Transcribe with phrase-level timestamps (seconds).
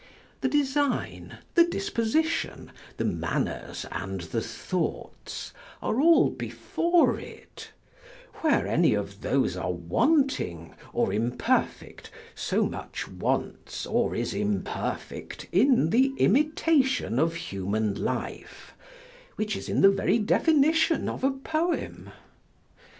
[0.39, 7.69] The design, the disposition, the manners, and the thoughts, are all before it:
[8.37, 15.91] where any of those are wanting or imperfect, so much wants or is imperfect in
[15.91, 18.73] the imitation of human life;
[19.35, 22.09] which is in the very definition of a poem.